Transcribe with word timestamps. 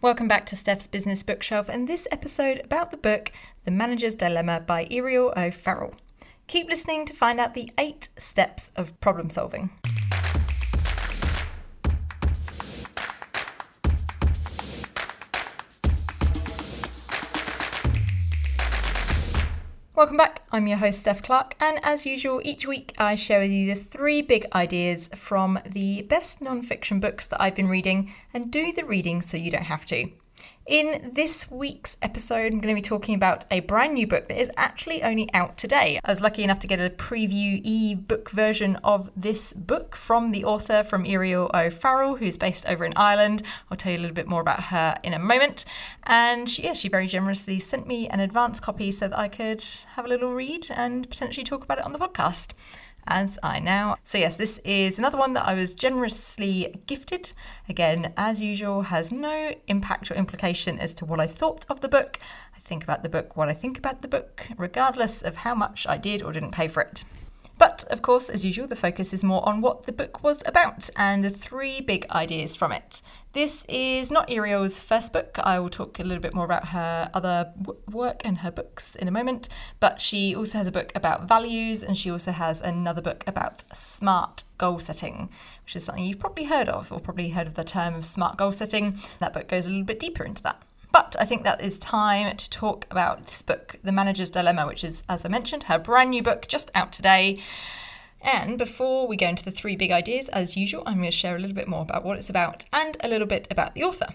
Welcome 0.00 0.28
back 0.28 0.46
to 0.46 0.56
Steph's 0.56 0.86
Business 0.86 1.24
Bookshelf 1.24 1.68
and 1.68 1.88
this 1.88 2.06
episode 2.12 2.60
about 2.62 2.92
the 2.92 2.96
book 2.96 3.32
The 3.64 3.72
Manager's 3.72 4.14
Dilemma 4.14 4.60
by 4.60 4.86
Irial 4.92 5.32
O'Farrell. 5.36 5.92
Keep 6.46 6.68
listening 6.68 7.04
to 7.06 7.12
find 7.12 7.40
out 7.40 7.54
the 7.54 7.72
eight 7.76 8.08
steps 8.16 8.70
of 8.76 8.98
problem 9.00 9.28
solving. 9.28 9.70
Welcome 19.98 20.16
back. 20.16 20.42
I'm 20.52 20.68
your 20.68 20.78
host, 20.78 21.00
Steph 21.00 21.24
Clark, 21.24 21.56
and 21.58 21.80
as 21.82 22.06
usual, 22.06 22.40
each 22.44 22.64
week 22.64 22.94
I 22.98 23.16
share 23.16 23.40
with 23.40 23.50
you 23.50 23.74
the 23.74 23.80
three 23.80 24.22
big 24.22 24.46
ideas 24.54 25.10
from 25.16 25.58
the 25.66 26.02
best 26.02 26.40
non-fiction 26.40 27.00
books 27.00 27.26
that 27.26 27.42
I've 27.42 27.56
been 27.56 27.66
reading 27.66 28.14
and 28.32 28.48
do 28.48 28.72
the 28.72 28.84
reading 28.84 29.22
so 29.22 29.36
you 29.36 29.50
don't 29.50 29.64
have 29.64 29.84
to. 29.86 30.06
In 30.68 31.12
this 31.14 31.50
week's 31.50 31.96
episode, 32.02 32.52
I'm 32.52 32.60
going 32.60 32.74
to 32.74 32.78
be 32.78 32.82
talking 32.82 33.14
about 33.14 33.46
a 33.50 33.60
brand 33.60 33.94
new 33.94 34.06
book 34.06 34.28
that 34.28 34.38
is 34.38 34.50
actually 34.58 35.02
only 35.02 35.32
out 35.32 35.56
today. 35.56 35.98
I 36.04 36.10
was 36.10 36.20
lucky 36.20 36.44
enough 36.44 36.58
to 36.58 36.66
get 36.66 36.78
a 36.78 36.90
preview 36.90 37.58
e-book 37.64 38.28
version 38.30 38.76
of 38.84 39.10
this 39.16 39.54
book 39.54 39.96
from 39.96 40.30
the 40.30 40.44
author 40.44 40.82
from 40.82 41.06
Irial 41.06 41.50
O'Farrell, 41.54 42.16
who's 42.16 42.36
based 42.36 42.66
over 42.66 42.84
in 42.84 42.92
Ireland. 42.96 43.42
I'll 43.70 43.78
tell 43.78 43.92
you 43.92 43.98
a 43.98 44.02
little 44.02 44.14
bit 44.14 44.28
more 44.28 44.42
about 44.42 44.64
her 44.64 44.94
in 45.02 45.14
a 45.14 45.18
moment. 45.18 45.64
And 46.02 46.50
she, 46.50 46.64
yeah, 46.64 46.74
she 46.74 46.90
very 46.90 47.06
generously 47.06 47.60
sent 47.60 47.86
me 47.86 48.06
an 48.08 48.20
advance 48.20 48.60
copy 48.60 48.90
so 48.90 49.08
that 49.08 49.18
I 49.18 49.28
could 49.28 49.64
have 49.94 50.04
a 50.04 50.08
little 50.08 50.34
read 50.34 50.66
and 50.70 51.08
potentially 51.08 51.44
talk 51.44 51.64
about 51.64 51.78
it 51.78 51.86
on 51.86 51.94
the 51.94 51.98
podcast 51.98 52.52
as 53.08 53.38
I 53.42 53.58
now. 53.58 53.96
So, 54.02 54.18
yes, 54.18 54.36
this 54.36 54.58
is 54.58 54.98
another 54.98 55.18
one 55.18 55.34
that 55.34 55.46
I 55.46 55.54
was 55.54 55.72
generously 55.72 56.74
gifted. 56.86 57.32
Again, 57.68 58.12
as 58.16 58.40
usual, 58.40 58.82
has 58.82 59.10
no 59.10 59.52
impact 59.66 60.10
or 60.10 60.14
implication 60.14 60.78
as 60.78 60.94
to 60.94 61.04
what 61.04 61.20
I 61.20 61.26
thought 61.26 61.66
of 61.68 61.80
the 61.80 61.88
book. 61.88 62.18
I 62.56 62.60
think 62.60 62.84
about 62.84 63.02
the 63.02 63.08
book 63.08 63.36
what 63.36 63.48
I 63.48 63.54
think 63.54 63.78
about 63.78 64.02
the 64.02 64.08
book, 64.08 64.46
regardless 64.56 65.22
of 65.22 65.36
how 65.36 65.54
much 65.54 65.86
I 65.88 65.96
did 65.96 66.22
or 66.22 66.32
didn't 66.32 66.52
pay 66.52 66.68
for 66.68 66.82
it. 66.82 67.04
But 67.58 67.84
of 67.90 68.02
course, 68.02 68.28
as 68.28 68.44
usual, 68.44 68.68
the 68.68 68.76
focus 68.76 69.12
is 69.12 69.24
more 69.24 69.46
on 69.48 69.60
what 69.60 69.82
the 69.82 69.92
book 69.92 70.22
was 70.22 70.42
about 70.46 70.88
and 70.96 71.24
the 71.24 71.30
three 71.30 71.80
big 71.80 72.08
ideas 72.10 72.54
from 72.54 72.70
it. 72.70 73.02
This 73.32 73.64
is 73.68 74.10
not 74.10 74.30
Irial's 74.30 74.78
first 74.78 75.12
book. 75.12 75.38
I 75.40 75.58
will 75.58 75.68
talk 75.68 75.98
a 75.98 76.04
little 76.04 76.22
bit 76.22 76.34
more 76.34 76.44
about 76.44 76.68
her 76.68 77.10
other 77.12 77.52
w- 77.60 77.80
work 77.90 78.22
and 78.24 78.38
her 78.38 78.52
books 78.52 78.94
in 78.94 79.08
a 79.08 79.10
moment. 79.10 79.48
But 79.80 80.00
she 80.00 80.36
also 80.36 80.58
has 80.58 80.68
a 80.68 80.72
book 80.72 80.92
about 80.94 81.26
values 81.26 81.82
and 81.82 81.98
she 81.98 82.10
also 82.10 82.30
has 82.30 82.60
another 82.60 83.02
book 83.02 83.24
about 83.26 83.64
smart 83.76 84.44
goal 84.56 84.78
setting, 84.78 85.28
which 85.64 85.74
is 85.74 85.84
something 85.84 86.04
you've 86.04 86.18
probably 86.18 86.44
heard 86.44 86.68
of 86.68 86.92
or 86.92 87.00
probably 87.00 87.30
heard 87.30 87.48
of 87.48 87.54
the 87.54 87.64
term 87.64 87.94
of 87.94 88.06
smart 88.06 88.36
goal 88.36 88.52
setting. 88.52 88.98
That 89.18 89.32
book 89.32 89.48
goes 89.48 89.66
a 89.66 89.68
little 89.68 89.84
bit 89.84 89.98
deeper 89.98 90.24
into 90.24 90.42
that. 90.44 90.62
But 90.90 91.16
I 91.18 91.24
think 91.24 91.44
that 91.44 91.60
is 91.60 91.78
time 91.78 92.36
to 92.36 92.50
talk 92.50 92.86
about 92.90 93.24
this 93.24 93.42
book, 93.42 93.76
The 93.82 93.92
Manager's 93.92 94.30
Dilemma, 94.30 94.66
which 94.66 94.82
is, 94.84 95.02
as 95.08 95.24
I 95.24 95.28
mentioned, 95.28 95.64
her 95.64 95.78
brand 95.78 96.10
new 96.10 96.22
book 96.22 96.46
just 96.48 96.70
out 96.74 96.92
today. 96.92 97.38
And 98.20 98.58
before 98.58 99.06
we 99.06 99.16
go 99.16 99.28
into 99.28 99.44
the 99.44 99.50
three 99.50 99.76
big 99.76 99.90
ideas, 99.92 100.28
as 100.30 100.56
usual, 100.56 100.82
I'm 100.86 100.98
going 100.98 101.04
to 101.04 101.10
share 101.10 101.36
a 101.36 101.38
little 101.38 101.54
bit 101.54 101.68
more 101.68 101.82
about 101.82 102.04
what 102.04 102.16
it's 102.16 102.30
about 102.30 102.64
and 102.72 102.96
a 103.02 103.08
little 103.08 103.26
bit 103.26 103.46
about 103.50 103.74
the 103.74 103.84
author. 103.84 104.08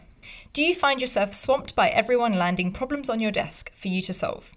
Do 0.51 0.61
you 0.61 0.73
find 0.73 0.99
yourself 0.99 1.31
swamped 1.33 1.75
by 1.75 1.89
everyone 1.89 2.37
landing 2.37 2.71
problems 2.71 3.09
on 3.09 3.19
your 3.19 3.31
desk 3.31 3.71
for 3.73 3.87
you 3.87 4.01
to 4.01 4.13
solve? 4.13 4.51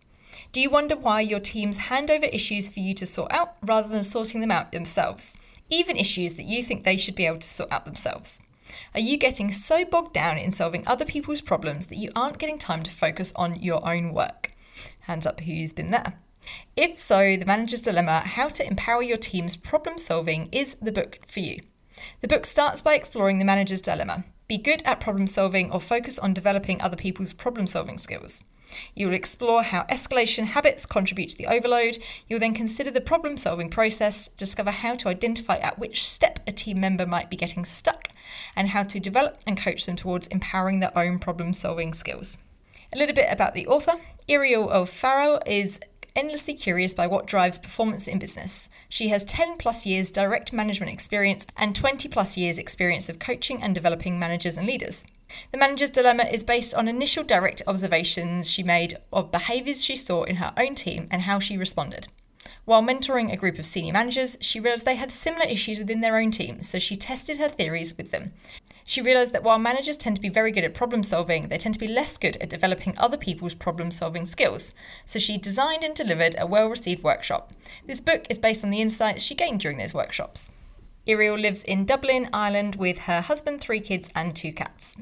Do 0.53 0.61
you 0.61 0.71
wonder 0.71 0.97
why 0.97 1.21
your 1.21 1.41
teams 1.41 1.77
hand 1.77 2.11
over 2.11 2.27
issues 2.27 2.69
for 2.69 2.81
you 2.81 2.95
to 2.95 3.07
sort 3.07 3.33
out 3.33 3.57
rather 3.63 3.89
than 3.89 4.05
sorting 4.05 4.41
them 4.41 4.51
out 4.51 4.73
themselves, 4.73 5.37
even 5.69 5.97
issues 5.97 6.35
that 6.35 6.47
you 6.47 6.63
think 6.63 6.85
they 6.85 6.97
should 6.97 7.15
be 7.15 7.27
able 7.27 7.39
to 7.39 7.49
sort 7.49 7.73
out 7.73 7.85
themselves? 7.85 8.41
Are 8.95 9.01
you 9.01 9.17
getting 9.17 9.53
so 9.53 9.85
bogged 9.85 10.13
down 10.13 10.39
in 10.39 10.53
solving 10.53 10.87
other 10.87 11.05
people's 11.05 11.41
problems 11.41 11.87
that 11.89 11.99
you 11.99 12.11
aren't 12.15 12.39
getting 12.39 12.59
time 12.59 12.83
to 12.83 12.91
focus 12.91 13.33
on 13.37 13.63
your 13.63 13.87
own 13.89 14.13
work? 14.13 14.49
Hands 15.01 15.25
up 15.27 15.41
who's 15.41 15.73
been 15.73 15.91
there. 15.91 16.19
If 16.77 16.99
so, 16.99 17.37
The 17.37 17.47
Manager's 17.47 17.81
Dilemma 17.81 18.21
How 18.21 18.49
to 18.49 18.67
Empower 18.67 19.03
Your 19.03 19.17
Team's 19.17 19.57
Problem 19.57 19.99
Solving 19.99 20.49
is 20.53 20.77
the 20.81 20.93
book 20.93 21.19
for 21.27 21.41
you. 21.41 21.59
The 22.21 22.29
book 22.29 22.47
starts 22.47 22.83
by 22.83 22.95
exploring 22.95 23.39
the 23.39 23.45
manager's 23.45 23.81
dilemma 23.81 24.25
be 24.49 24.59
good 24.59 24.83
at 24.85 25.01
problem 25.01 25.27
solving 25.27 25.73
or 25.73 25.81
focus 25.81 26.19
on 26.19 26.33
developing 26.33 26.81
other 26.81 26.97
people's 26.97 27.33
problem 27.33 27.67
solving 27.67 27.99
skills. 27.99 28.45
You 28.95 29.09
will 29.09 29.15
explore 29.15 29.63
how 29.63 29.85
escalation 29.85 30.45
habits 30.45 30.87
contribute 30.87 31.31
to 31.31 31.37
the 31.37 31.47
overload. 31.47 31.99
You'll 32.29 32.41
then 32.41 32.55
consider 32.55 32.91
the 32.91 33.01
problem 33.01 33.37
solving 33.37 33.71
process, 33.71 34.29
discover 34.29 34.71
how 34.71 34.95
to 34.97 35.09
identify 35.09 35.57
at 35.57 35.79
which 35.79 36.09
step 36.09 36.41
a 36.47 36.53
team 36.53 36.81
member 36.81 37.07
might 37.07 37.31
be 37.31 37.37
getting 37.37 37.65
stuck, 37.65 38.09
and 38.55 38.69
how 38.69 38.83
to 38.85 39.01
develop 39.01 39.39
and 39.47 39.57
coach 39.57 39.87
them 39.87 39.97
towards 39.97 40.27
empowering 40.29 40.81
their 40.81 40.97
own 40.97 41.19
problem 41.19 41.53
solving 41.53 41.95
skills. 41.95 42.39
A 42.93 42.99
little 42.99 43.15
bit 43.15 43.29
about 43.31 43.55
the 43.55 43.67
author. 43.67 43.95
Irial 44.29 44.71
O'Farrell 44.71 45.41
is 45.47 45.81
endlessly 46.17 46.55
curious 46.55 46.95
by 46.95 47.07
what 47.07 47.27
drives 47.27 47.59
performance 47.59 48.09
in 48.09 48.19
business. 48.19 48.69
She 48.89 49.09
has 49.09 49.25
10 49.25 49.59
plus 49.59 49.87
years 49.87 50.11
direct 50.11 50.53
management 50.53 50.93
experience 50.93 51.47
and 51.57 51.77
20 51.77 52.09
plus 52.09 52.37
years 52.37 52.59
experience 52.59 53.09
of 53.09 53.19
coaching 53.19 53.63
and 53.63 53.75
developing 53.75 54.19
managers 54.19 54.57
and 54.57 54.67
leaders. 54.67 55.05
The 55.53 55.59
manager's 55.59 55.91
dilemma 55.91 56.25
is 56.25 56.43
based 56.43 56.75
on 56.75 56.89
initial 56.89 57.23
direct 57.23 57.63
observations 57.67 58.51
she 58.51 58.63
made 58.63 58.99
of 59.13 59.31
behaviours 59.31 59.85
she 59.85 59.95
saw 59.95 60.25
in 60.25 60.37
her 60.37 60.53
own 60.57 60.75
team 60.75 61.07
and 61.11 61.23
how 61.23 61.39
she 61.39 61.57
responded. 61.57 62.09
While 62.67 62.83
mentoring 62.83 63.33
a 63.33 63.37
group 63.37 63.61
of 63.61 63.65
senior 63.65 63.93
managers, 63.93 64.37
she 64.41 64.59
realised 64.59 64.85
they 64.85 64.97
had 64.97 65.13
similar 65.13 65.47
issues 65.47 65.79
within 65.79 66.01
their 66.01 66.17
own 66.17 66.33
teams, 66.33 66.69
so 66.69 66.81
she 66.81 66.97
tested 66.97 67.39
her 67.39 67.49
theories 67.49 67.97
with 67.97 68.11
them. 68.11 68.33
She 68.85 69.01
realised 69.01 69.33
that 69.35 69.45
while 69.45 69.61
managers 69.61 69.97
tend 69.97 70.17
to 70.17 70.23
be 70.23 70.29
very 70.29 70.51
good 70.51 70.65
at 70.65 70.75
problem 70.75 71.05
solving, 71.05 71.47
they 71.47 71.59
tend 71.59 71.75
to 71.75 71.81
be 71.81 71.87
less 71.87 72.19
good 72.19 72.37
at 72.39 72.51
developing 72.51 72.99
other 72.99 73.17
people's 73.17 73.55
problem 73.55 73.93
solving 73.93 74.27
skills. 74.27 74.75
So 75.05 75.21
she 75.21 75.39
designed 75.39 75.85
and 75.85 75.95
delivered 75.95 76.35
a 76.39 76.47
well 76.47 76.69
received 76.69 77.05
workshop. 77.05 77.53
This 77.87 78.01
book 78.01 78.27
is 78.29 78.39
based 78.39 78.65
on 78.65 78.71
the 78.71 78.81
insights 78.81 79.23
she 79.23 79.37
gained 79.37 79.61
during 79.61 79.79
those 79.79 79.95
workshops. 79.95 80.51
Irial 81.07 81.39
lives 81.39 81.63
in 81.63 81.85
Dublin, 81.85 82.29
Ireland, 82.33 82.75
with 82.75 83.03
her 83.03 83.21
husband, 83.21 83.61
three 83.61 83.81
kids, 83.81 84.09
and 84.17 84.35
two 84.35 84.53
cats. 84.53 84.97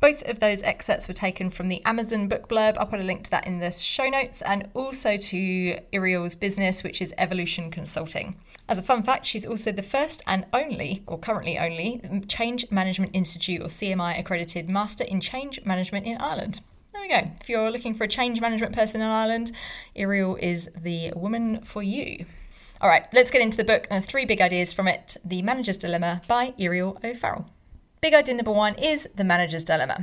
Both 0.00 0.22
of 0.28 0.38
those 0.38 0.62
excerpts 0.62 1.08
were 1.08 1.14
taken 1.14 1.50
from 1.50 1.68
the 1.68 1.84
Amazon 1.84 2.28
book 2.28 2.48
blurb. 2.48 2.76
I'll 2.78 2.86
put 2.86 3.00
a 3.00 3.04
link 3.04 3.24
to 3.24 3.30
that 3.32 3.48
in 3.48 3.58
the 3.58 3.72
show 3.72 4.08
notes 4.08 4.42
and 4.42 4.68
also 4.72 5.16
to 5.16 5.78
Irial's 5.92 6.36
business, 6.36 6.84
which 6.84 7.02
is 7.02 7.12
Evolution 7.18 7.68
Consulting. 7.68 8.36
As 8.68 8.78
a 8.78 8.82
fun 8.82 9.02
fact, 9.02 9.26
she's 9.26 9.44
also 9.44 9.72
the 9.72 9.82
first 9.82 10.22
and 10.28 10.46
only, 10.52 11.02
or 11.08 11.18
currently 11.18 11.58
only, 11.58 12.00
Change 12.28 12.70
Management 12.70 13.10
Institute 13.12 13.60
or 13.60 13.66
CMI 13.66 14.20
accredited 14.20 14.70
Master 14.70 15.02
in 15.02 15.20
Change 15.20 15.64
Management 15.64 16.06
in 16.06 16.16
Ireland. 16.18 16.60
There 16.92 17.02
we 17.02 17.08
go. 17.08 17.32
If 17.40 17.48
you're 17.48 17.70
looking 17.70 17.94
for 17.94 18.04
a 18.04 18.08
change 18.08 18.40
management 18.40 18.74
person 18.74 19.00
in 19.00 19.08
Ireland, 19.08 19.50
Irial 19.96 20.36
is 20.36 20.70
the 20.76 21.12
woman 21.16 21.62
for 21.62 21.82
you. 21.82 22.24
All 22.80 22.88
right, 22.88 23.04
let's 23.12 23.32
get 23.32 23.42
into 23.42 23.56
the 23.56 23.64
book 23.64 23.88
and 23.90 24.04
three 24.04 24.26
big 24.26 24.40
ideas 24.40 24.72
from 24.72 24.86
it 24.86 25.16
The 25.24 25.42
Manager's 25.42 25.76
Dilemma 25.76 26.22
by 26.28 26.54
Irial 26.56 26.98
O'Farrell. 27.02 27.50
Big 28.00 28.14
idea 28.14 28.36
number 28.36 28.52
one 28.52 28.76
is 28.76 29.08
the 29.16 29.24
manager's 29.24 29.64
dilemma. 29.64 29.98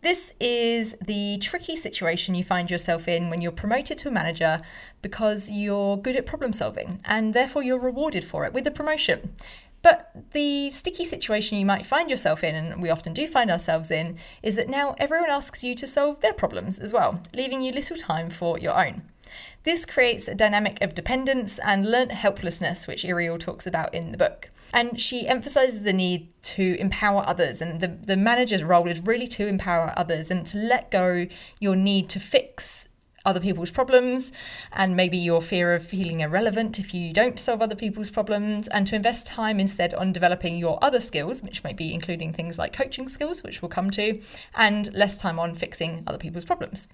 This 0.00 0.32
is 0.38 0.94
the 1.04 1.38
tricky 1.38 1.74
situation 1.74 2.36
you 2.36 2.44
find 2.44 2.70
yourself 2.70 3.08
in 3.08 3.30
when 3.30 3.40
you're 3.40 3.50
promoted 3.50 3.98
to 3.98 4.08
a 4.08 4.12
manager 4.12 4.60
because 5.02 5.50
you're 5.50 5.96
good 5.96 6.14
at 6.14 6.24
problem 6.24 6.52
solving 6.52 7.00
and 7.04 7.34
therefore 7.34 7.64
you're 7.64 7.80
rewarded 7.80 8.22
for 8.22 8.44
it 8.44 8.52
with 8.52 8.64
a 8.68 8.70
promotion. 8.70 9.34
But 9.82 10.12
the 10.30 10.70
sticky 10.70 11.04
situation 11.04 11.58
you 11.58 11.66
might 11.66 11.84
find 11.84 12.08
yourself 12.08 12.44
in, 12.44 12.54
and 12.54 12.80
we 12.80 12.90
often 12.90 13.12
do 13.12 13.26
find 13.26 13.50
ourselves 13.50 13.90
in, 13.90 14.16
is 14.40 14.54
that 14.54 14.68
now 14.68 14.94
everyone 14.98 15.28
asks 15.30 15.64
you 15.64 15.74
to 15.74 15.86
solve 15.88 16.20
their 16.20 16.32
problems 16.32 16.78
as 16.78 16.92
well, 16.92 17.20
leaving 17.34 17.60
you 17.60 17.72
little 17.72 17.96
time 17.96 18.30
for 18.30 18.60
your 18.60 18.78
own. 18.78 19.02
This 19.62 19.84
creates 19.86 20.28
a 20.28 20.34
dynamic 20.34 20.82
of 20.82 20.94
dependence 20.94 21.58
and 21.60 21.90
learnt 21.90 22.12
helplessness, 22.12 22.86
which 22.86 23.04
Irial 23.04 23.38
talks 23.38 23.66
about 23.66 23.94
in 23.94 24.12
the 24.12 24.18
book. 24.18 24.50
And 24.72 25.00
she 25.00 25.28
emphasizes 25.28 25.82
the 25.82 25.92
need 25.92 26.28
to 26.42 26.76
empower 26.78 27.22
others, 27.26 27.60
and 27.60 27.80
the, 27.80 27.88
the 27.88 28.16
manager's 28.16 28.64
role 28.64 28.88
is 28.88 29.00
really 29.00 29.26
to 29.28 29.46
empower 29.46 29.92
others 29.96 30.30
and 30.30 30.46
to 30.46 30.58
let 30.58 30.90
go 30.90 31.26
your 31.60 31.76
need 31.76 32.08
to 32.10 32.20
fix 32.20 32.88
other 33.24 33.40
people's 33.40 33.70
problems 33.70 34.32
and 34.72 34.96
maybe 34.96 35.16
your 35.16 35.40
fear 35.40 35.74
of 35.74 35.86
feeling 35.86 36.20
irrelevant 36.20 36.78
if 36.78 36.92
you 36.92 37.12
don't 37.12 37.38
solve 37.38 37.62
other 37.62 37.76
people's 37.76 38.10
problems 38.10 38.68
and 38.68 38.86
to 38.86 38.96
invest 38.96 39.26
time 39.26 39.60
instead 39.60 39.94
on 39.94 40.12
developing 40.12 40.56
your 40.56 40.78
other 40.82 41.00
skills 41.00 41.42
which 41.42 41.62
may 41.62 41.72
be 41.72 41.92
including 41.92 42.32
things 42.32 42.58
like 42.58 42.72
coaching 42.72 43.06
skills 43.06 43.42
which 43.42 43.62
we'll 43.62 43.68
come 43.68 43.90
to 43.90 44.20
and 44.56 44.92
less 44.94 45.16
time 45.16 45.38
on 45.38 45.54
fixing 45.54 46.02
other 46.06 46.18
people's 46.18 46.44
problems 46.44 46.88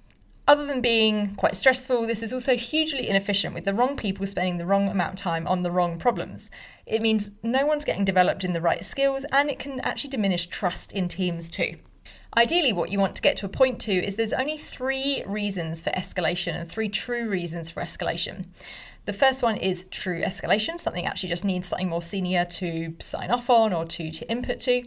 other 0.49 0.65
than 0.65 0.81
being 0.81 1.35
quite 1.35 1.55
stressful, 1.55 2.07
this 2.07 2.23
is 2.23 2.33
also 2.33 2.57
hugely 2.57 3.07
inefficient 3.07 3.55
with 3.55 3.67
the 3.67 3.75
wrong 3.75 3.97
people 3.97 4.27
spending 4.27 4.57
the 4.57 4.65
wrong 4.65 4.89
amount 4.89 5.13
of 5.13 5.21
time 5.21 5.47
on 5.47 5.63
the 5.63 5.71
wrong 5.71 5.99
problems. 5.99 6.51
It 6.87 7.03
means 7.03 7.31
no 7.43 7.67
one's 7.67 7.85
getting 7.85 8.07
developed 8.07 8.45
in 8.45 8.55
the 8.55 8.61
right 8.63 8.83
skills 8.83 9.27
and 9.31 9.51
it 9.51 9.59
can 9.59 9.79
actually 9.81 10.09
diminish 10.09 10.47
trust 10.47 10.91
in 10.93 11.07
teams 11.07 11.51
too. 11.51 11.75
Ideally, 12.37 12.73
what 12.73 12.91
you 12.91 12.99
want 12.99 13.17
to 13.17 13.23
get 13.23 13.37
to 13.39 13.47
a 13.47 13.49
point 13.49 13.81
to 13.81 13.93
is 13.93 14.17
there's 14.17 14.35
only 14.35 14.59
three 14.59 15.23
reasons 15.27 15.81
for 15.81 15.91
escalation 15.91 16.55
and 16.55 16.71
three 16.71 16.89
true 16.89 17.29
reasons 17.29 17.71
for 17.71 17.83
escalation. 17.83 18.45
The 19.07 19.15
first 19.15 19.43
one 19.43 19.57
is 19.57 19.87
true 19.91 20.21
escalation, 20.21 20.79
something 20.79 21.07
actually 21.07 21.31
just 21.31 21.43
needs 21.43 21.67
something 21.67 21.89
more 21.89 22.03
senior 22.03 22.45
to 22.45 22.95
sign 22.99 23.31
off 23.31 23.49
on 23.49 23.73
or 23.73 23.87
to, 23.87 24.11
to 24.11 24.31
input 24.31 24.61
to. 24.61 24.85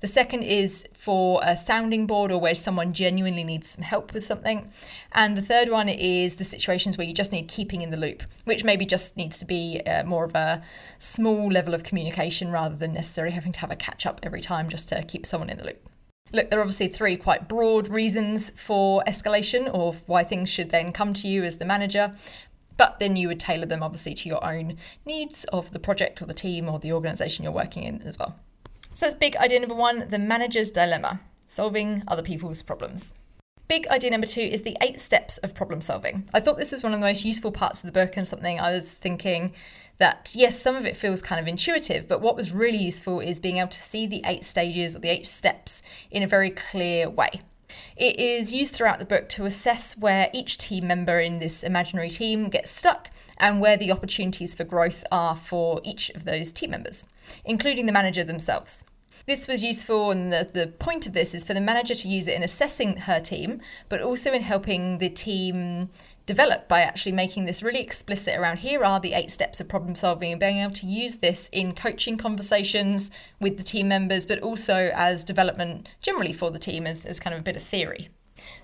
The 0.00 0.06
second 0.06 0.42
is 0.42 0.84
for 0.92 1.40
a 1.42 1.56
sounding 1.56 2.06
board 2.06 2.30
or 2.30 2.38
where 2.38 2.54
someone 2.54 2.92
genuinely 2.92 3.42
needs 3.42 3.70
some 3.70 3.82
help 3.82 4.12
with 4.12 4.24
something. 4.24 4.70
And 5.12 5.38
the 5.38 5.42
third 5.42 5.70
one 5.70 5.88
is 5.88 6.34
the 6.34 6.44
situations 6.44 6.98
where 6.98 7.06
you 7.06 7.14
just 7.14 7.32
need 7.32 7.48
keeping 7.48 7.80
in 7.80 7.90
the 7.90 7.96
loop, 7.96 8.22
which 8.44 8.62
maybe 8.62 8.84
just 8.84 9.16
needs 9.16 9.38
to 9.38 9.46
be 9.46 9.80
uh, 9.86 10.04
more 10.04 10.26
of 10.26 10.34
a 10.34 10.60
small 10.98 11.50
level 11.50 11.72
of 11.72 11.82
communication 11.82 12.52
rather 12.52 12.76
than 12.76 12.92
necessarily 12.92 13.32
having 13.32 13.52
to 13.52 13.60
have 13.60 13.70
a 13.70 13.76
catch 13.76 14.04
up 14.04 14.20
every 14.24 14.42
time 14.42 14.68
just 14.68 14.90
to 14.90 15.02
keep 15.04 15.24
someone 15.24 15.48
in 15.48 15.56
the 15.56 15.64
loop. 15.64 15.88
Look, 16.32 16.48
there 16.48 16.58
are 16.58 16.62
obviously 16.62 16.88
three 16.88 17.16
quite 17.16 17.48
broad 17.48 17.88
reasons 17.88 18.50
for 18.50 19.02
escalation 19.06 19.72
or 19.72 19.92
why 20.06 20.24
things 20.24 20.48
should 20.48 20.70
then 20.70 20.92
come 20.92 21.12
to 21.14 21.28
you 21.28 21.44
as 21.44 21.58
the 21.58 21.64
manager 21.64 22.14
but 22.76 22.98
then 22.98 23.16
you 23.16 23.28
would 23.28 23.40
tailor 23.40 23.66
them 23.66 23.82
obviously 23.82 24.14
to 24.14 24.28
your 24.28 24.44
own 24.44 24.76
needs 25.04 25.44
of 25.52 25.70
the 25.72 25.78
project 25.78 26.20
or 26.22 26.26
the 26.26 26.34
team 26.34 26.68
or 26.68 26.78
the 26.78 26.92
organization 26.92 27.44
you're 27.44 27.52
working 27.52 27.84
in 27.84 28.02
as 28.02 28.18
well. 28.18 28.38
So 28.94 29.06
that's 29.06 29.14
big 29.14 29.36
idea 29.36 29.60
number 29.60 29.74
one 29.74 30.08
the 30.10 30.18
manager's 30.18 30.70
dilemma 30.70 31.20
solving 31.46 32.02
other 32.08 32.22
people's 32.22 32.62
problems. 32.62 33.14
Big 33.68 33.86
idea 33.88 34.10
number 34.10 34.26
two 34.26 34.40
is 34.40 34.62
the 34.62 34.76
eight 34.82 35.00
steps 35.00 35.38
of 35.38 35.54
problem 35.54 35.80
solving. 35.80 36.28
I 36.34 36.40
thought 36.40 36.58
this 36.58 36.72
was 36.72 36.82
one 36.82 36.92
of 36.92 37.00
the 37.00 37.06
most 37.06 37.24
useful 37.24 37.52
parts 37.52 37.82
of 37.82 37.86
the 37.86 37.92
book 37.92 38.16
and 38.16 38.26
something 38.26 38.58
I 38.58 38.72
was 38.72 38.92
thinking 38.92 39.52
that, 40.02 40.32
yes, 40.34 40.60
some 40.60 40.74
of 40.74 40.84
it 40.84 40.96
feels 40.96 41.22
kind 41.22 41.40
of 41.40 41.46
intuitive, 41.46 42.08
but 42.08 42.20
what 42.20 42.34
was 42.34 42.50
really 42.50 42.76
useful 42.76 43.20
is 43.20 43.38
being 43.38 43.58
able 43.58 43.68
to 43.68 43.80
see 43.80 44.04
the 44.04 44.20
eight 44.26 44.42
stages 44.42 44.96
or 44.96 44.98
the 44.98 45.08
eight 45.08 45.28
steps 45.28 45.80
in 46.10 46.24
a 46.24 46.26
very 46.26 46.50
clear 46.50 47.08
way. 47.08 47.30
It 47.96 48.18
is 48.18 48.52
used 48.52 48.74
throughout 48.74 48.98
the 48.98 49.04
book 49.04 49.28
to 49.28 49.44
assess 49.44 49.96
where 49.96 50.28
each 50.34 50.58
team 50.58 50.88
member 50.88 51.20
in 51.20 51.38
this 51.38 51.62
imaginary 51.62 52.10
team 52.10 52.48
gets 52.48 52.72
stuck 52.72 53.10
and 53.38 53.60
where 53.60 53.76
the 53.76 53.92
opportunities 53.92 54.56
for 54.56 54.64
growth 54.64 55.04
are 55.12 55.36
for 55.36 55.80
each 55.84 56.10
of 56.10 56.24
those 56.24 56.50
team 56.50 56.72
members, 56.72 57.06
including 57.44 57.86
the 57.86 57.92
manager 57.92 58.24
themselves. 58.24 58.84
This 59.24 59.46
was 59.46 59.62
useful, 59.62 60.10
and 60.10 60.32
the, 60.32 60.50
the 60.52 60.66
point 60.66 61.06
of 61.06 61.12
this 61.12 61.32
is 61.32 61.44
for 61.44 61.54
the 61.54 61.60
manager 61.60 61.94
to 61.94 62.08
use 62.08 62.26
it 62.26 62.34
in 62.34 62.42
assessing 62.42 62.96
her 62.96 63.20
team, 63.20 63.60
but 63.88 64.00
also 64.02 64.32
in 64.32 64.42
helping 64.42 64.98
the 64.98 65.08
team 65.08 65.90
develop 66.26 66.68
by 66.68 66.80
actually 66.80 67.12
making 67.12 67.44
this 67.44 67.62
really 67.62 67.80
explicit 67.80 68.38
around 68.38 68.58
here 68.58 68.84
are 68.84 69.00
the 69.00 69.14
eight 69.14 69.30
steps 69.30 69.60
of 69.60 69.68
problem 69.68 69.94
solving 69.94 70.32
and 70.32 70.40
being 70.40 70.58
able 70.58 70.72
to 70.72 70.86
use 70.86 71.16
this 71.16 71.48
in 71.52 71.74
coaching 71.74 72.16
conversations 72.16 73.10
with 73.40 73.56
the 73.56 73.62
team 73.62 73.88
members, 73.88 74.26
but 74.26 74.40
also 74.40 74.90
as 74.94 75.24
development 75.24 75.88
generally 76.00 76.32
for 76.32 76.50
the 76.50 76.58
team 76.58 76.86
as, 76.86 77.04
as 77.04 77.20
kind 77.20 77.34
of 77.34 77.40
a 77.40 77.44
bit 77.44 77.56
of 77.56 77.62
theory. 77.62 78.08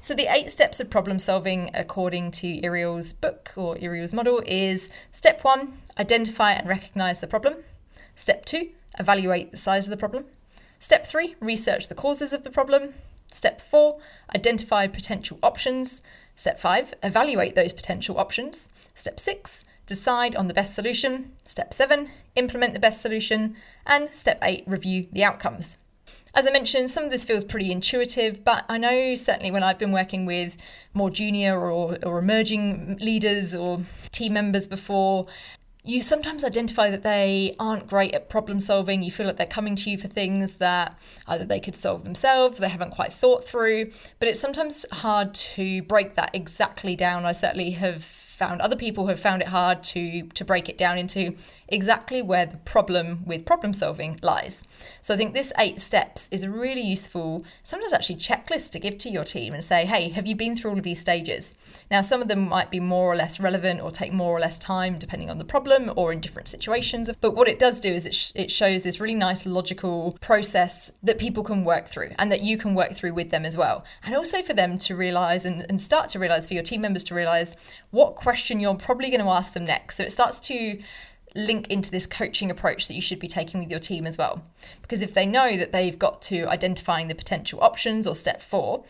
So, 0.01 0.15
the 0.15 0.33
eight 0.33 0.51
steps 0.51 0.81
of 0.81 0.91
problem 0.91 1.19
solving, 1.19 1.71
according 1.75 2.33
to 2.33 2.65
Irial's 2.65 3.13
book 3.13 3.53
or 3.55 3.77
Irial's 3.79 4.13
model, 4.13 4.43
is 4.47 4.91
step 5.13 5.45
one, 5.45 5.79
identify 5.99 6.53
and 6.53 6.69
recognize 6.69 7.21
the 7.21 7.27
problem. 7.27 7.55
Step 8.17 8.45
two, 8.45 8.71
evaluate 8.99 9.51
the 9.51 9.57
size 9.57 9.85
of 9.85 9.91
the 9.91 9.97
problem. 9.97 10.25
Step 10.81 11.07
three, 11.07 11.37
research 11.41 11.89
the 11.89 11.95
causes 11.95 12.33
of 12.33 12.43
the 12.43 12.51
problem. 12.51 12.95
Step 13.33 13.61
four, 13.61 13.99
identify 14.35 14.87
potential 14.87 15.39
options. 15.43 16.03
Step 16.35 16.59
five, 16.59 16.95
evaluate 17.03 17.55
those 17.55 17.73
potential 17.73 18.19
options. 18.19 18.69
Step 18.95 19.21
six, 19.21 19.65
decide 19.87 20.35
on 20.37 20.49
the 20.49 20.55
best 20.55 20.75
solution. 20.75 21.33
Step 21.45 21.75
seven, 21.75 22.09
implement 22.37 22.73
the 22.73 22.81
best 22.81 23.01
solution. 23.01 23.55
And 23.87 24.13
step 24.13 24.39
eight, 24.43 24.65
review 24.67 25.05
the 25.13 25.25
outcomes. 25.25 25.77
As 26.35 26.47
I 26.47 26.51
mentioned, 26.51 26.91
some 26.91 27.05
of 27.05 27.11
this 27.11 27.25
feels 27.25 27.43
pretty 27.43 27.73
intuitive, 27.73 28.45
but 28.45 28.65
I 28.69 28.79
know 28.79 29.15
certainly 29.15 29.51
when 29.51 29.63
I've 29.63 29.79
been 29.79 29.93
working 29.93 30.27
with 30.27 30.57
more 30.95 31.11
junior 31.11 31.59
or, 31.59 31.99
or 32.05 32.19
emerging 32.19 32.99
leaders 33.01 33.55
or 33.55 33.79
team 34.13 34.35
members 34.35 34.69
before, 34.69 35.25
you 35.85 36.03
sometimes 36.03 36.45
identify 36.45 36.91
that 36.91 37.03
they 37.03 37.55
aren't 37.59 37.87
great 37.87 38.15
at 38.15 38.29
problem 38.29 38.61
solving. 38.61 39.03
You 39.03 39.11
feel 39.11 39.27
like 39.27 39.37
they're 39.37 39.47
coming 39.47 39.77
to 39.77 39.91
you 39.91 39.97
for 39.97 40.09
things 40.09 40.57
that 40.57 40.99
either 41.27 41.45
they 41.45 41.61
could 41.61 41.77
solve 41.77 42.05
themselves, 42.05 42.59
they 42.59 42.69
haven't 42.69 42.91
quite 42.91 43.13
thought 43.13 43.45
through, 43.45 43.87
but 44.19 44.29
it's 44.29 44.41
sometimes 44.41 44.85
hard 44.93 45.35
to 45.35 45.83
break 45.83 46.15
that 46.17 46.31
exactly 46.35 46.95
down. 46.95 47.25
I 47.25 47.33
certainly 47.33 47.71
have 47.71 48.05
found 48.39 48.61
other 48.61 48.77
people 48.77 49.09
have 49.09 49.21
found 49.21 49.43
it 49.43 49.49
hard 49.49 49.83
to 49.83 50.23
to 50.29 50.45
break 50.45 50.69
it 50.69 50.79
down 50.79 50.97
into 50.97 51.35
exactly 51.69 52.23
where 52.23 52.47
the 52.47 52.57
problem 52.59 53.25
with 53.27 53.45
problem 53.45 53.73
solving 53.73 54.19
lies. 54.23 54.65
So 55.03 55.13
I 55.15 55.17
think 55.17 55.35
this 55.35 55.53
eight 55.59 55.81
steps 55.81 56.29
is 56.31 56.43
a 56.43 56.51
really 56.51 56.81
useful, 56.81 57.45
sometimes 57.63 57.93
actually 57.93 58.17
checklist 58.17 58.71
to 58.71 58.79
give 58.79 58.97
to 58.99 59.11
your 59.11 59.25
team 59.25 59.53
and 59.53 59.63
say, 59.63 59.85
hey, 59.85 60.09
have 60.11 60.27
you 60.27 60.35
been 60.35 60.57
through 60.57 60.71
all 60.71 60.79
of 60.79 60.83
these 60.83 61.01
stages? 61.01 61.55
Now, 61.91 62.01
some 62.01 62.23
of 62.23 62.29
them 62.29 62.49
might 62.49 62.71
be 62.71 62.81
more 62.81 63.13
or 63.13 63.17
less 63.17 63.39
relevant 63.39 63.81
or 63.83 63.91
take 63.91 64.13
more 64.13 64.35
or 64.37 64.41
less 64.41 64.59
time 64.59 64.99
depending 64.99 65.31
on 65.31 65.39
the 65.39 65.45
problem 65.45 65.93
or 65.97 66.13
in 66.13 66.21
different 66.21 66.49
situations. 66.49 67.11
But 67.21 67.35
what 67.35 67.49
it 67.49 67.59
does 67.59 67.81
do 67.81 67.93
is 67.93 68.07
it, 68.07 68.15
sh- 68.15 68.33
it 68.35 68.51
shows 68.51 68.83
this 68.83 69.01
really 69.01 69.15
nice 69.15 69.45
logical 69.45 70.17
process 70.21 70.91
that 71.03 71.19
people 71.19 71.43
can 71.43 71.65
work 71.65 71.87
through 71.89 72.11
and 72.19 72.33
that 72.33 72.41
you 72.41 72.57
can 72.57 72.75
work 72.75 72.93
through 72.95 73.13
with 73.13 73.31
them 73.31 73.45
as 73.45 73.57
well. 73.57 73.85
And 74.03 74.15
also 74.17 74.43
for 74.43 74.55
them 74.55 74.79
to 74.79 74.97
realize 74.97 75.45
and, 75.45 75.67
and 75.69 75.83
start 75.83 76.09
to 76.11 76.19
realize, 76.19 76.49
for 76.49 76.55
your 76.55 76.63
team 76.63 76.81
members 76.81 77.05
to 77.05 77.15
realize 77.15 77.55
what 77.91 78.17
question 78.29 78.61
you're 78.61 78.75
probably 78.75 79.09
going 79.09 79.23
to 79.23 79.31
ask 79.31 79.55
them 79.55 79.65
next. 79.65 79.97
So 79.97 80.03
it 80.03 80.13
starts 80.13 80.39
to 80.41 80.79
link 81.35 81.67
into 81.69 81.91
this 81.91 82.07
coaching 82.07 82.51
approach 82.51 82.87
that 82.87 82.93
you 82.93 83.01
should 83.01 83.19
be 83.19 83.27
taking 83.27 83.59
with 83.59 83.71
your 83.71 83.81
team 83.81 84.07
as 84.07 84.19
well. 84.19 84.45
Because 84.83 85.01
if 85.01 85.15
they 85.15 85.25
know 85.25 85.57
that 85.57 85.73
they've 85.73 85.99
got 85.99 86.21
to 86.23 86.45
identifying 86.45 87.09
the 87.09 87.15
potential 87.15 87.59
options 87.63 88.07
or 88.07 88.15
step 88.15 88.43
four, 88.43 88.85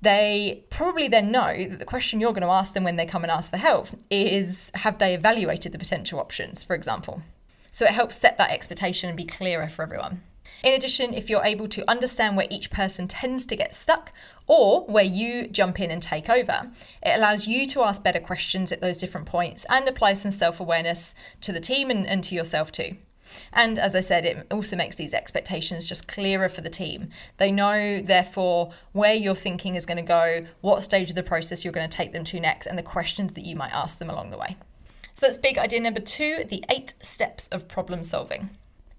they 0.00 0.64
probably 0.70 1.06
then 1.06 1.30
know 1.30 1.66
that 1.66 1.78
the 1.78 1.84
question 1.84 2.18
you're 2.18 2.32
going 2.32 2.48
to 2.48 2.48
ask 2.48 2.72
them 2.72 2.82
when 2.82 2.96
they 2.96 3.04
come 3.04 3.24
and 3.24 3.30
ask 3.30 3.50
for 3.50 3.58
help 3.58 3.88
is 4.08 4.70
have 4.72 4.98
they 4.98 5.12
evaluated 5.12 5.72
the 5.72 5.78
potential 5.78 6.18
options, 6.18 6.64
for 6.64 6.74
example. 6.74 7.20
So 7.70 7.84
it 7.84 7.90
helps 7.90 8.16
set 8.16 8.38
that 8.38 8.52
expectation 8.52 9.10
and 9.10 9.18
be 9.18 9.26
clearer 9.26 9.68
for 9.68 9.82
everyone. 9.82 10.22
In 10.62 10.74
addition, 10.74 11.14
if 11.14 11.30
you're 11.30 11.44
able 11.44 11.68
to 11.68 11.88
understand 11.90 12.36
where 12.36 12.46
each 12.50 12.70
person 12.70 13.08
tends 13.08 13.46
to 13.46 13.56
get 13.56 13.74
stuck 13.74 14.12
or 14.46 14.84
where 14.86 15.04
you 15.04 15.46
jump 15.48 15.80
in 15.80 15.90
and 15.90 16.02
take 16.02 16.28
over, 16.28 16.70
it 17.02 17.16
allows 17.16 17.46
you 17.46 17.66
to 17.68 17.82
ask 17.82 18.02
better 18.02 18.20
questions 18.20 18.72
at 18.72 18.80
those 18.80 18.96
different 18.96 19.26
points 19.26 19.64
and 19.68 19.88
apply 19.88 20.14
some 20.14 20.30
self 20.30 20.60
awareness 20.60 21.14
to 21.42 21.52
the 21.52 21.60
team 21.60 21.90
and, 21.90 22.06
and 22.06 22.24
to 22.24 22.34
yourself 22.34 22.72
too. 22.72 22.90
And 23.52 23.78
as 23.78 23.94
I 23.94 24.00
said, 24.00 24.24
it 24.24 24.46
also 24.50 24.76
makes 24.76 24.96
these 24.96 25.14
expectations 25.14 25.86
just 25.86 26.08
clearer 26.08 26.48
for 26.48 26.60
the 26.60 26.70
team. 26.70 27.10
They 27.36 27.50
know, 27.50 28.00
therefore, 28.00 28.72
where 28.92 29.14
your 29.14 29.34
thinking 29.34 29.74
is 29.74 29.86
going 29.86 29.98
to 29.98 30.02
go, 30.02 30.40
what 30.60 30.82
stage 30.82 31.10
of 31.10 31.16
the 31.16 31.22
process 31.22 31.64
you're 31.64 31.72
going 31.72 31.88
to 31.88 31.96
take 31.96 32.12
them 32.12 32.24
to 32.24 32.40
next, 32.40 32.66
and 32.66 32.78
the 32.78 32.82
questions 32.82 33.34
that 33.34 33.44
you 33.44 33.56
might 33.56 33.72
ask 33.72 33.98
them 33.98 34.10
along 34.10 34.30
the 34.30 34.38
way. 34.38 34.56
So 35.14 35.26
that's 35.26 35.38
big 35.38 35.58
idea 35.58 35.80
number 35.80 36.00
two 36.00 36.44
the 36.48 36.64
eight 36.70 36.94
steps 37.02 37.48
of 37.48 37.66
problem 37.66 38.02
solving. 38.02 38.50